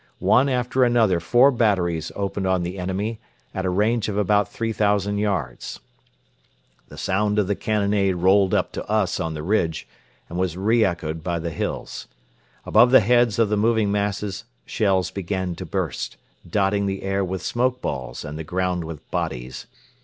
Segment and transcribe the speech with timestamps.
[0.17, 3.19] One after another four batteries opened on the enemy
[3.53, 5.79] at a range of about 3,000 yards.
[6.89, 9.87] The sound of the cannonade rolled up to us on the ridge,
[10.27, 12.07] and was re echoed by the hills.
[12.65, 16.17] Above the heads of the moving masses shells began to burst,
[16.49, 19.67] dotting the air with smoke balls and the ground with bodies.